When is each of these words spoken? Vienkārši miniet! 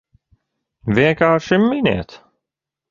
Vienkārši 1.01 1.61
miniet! 1.69 2.21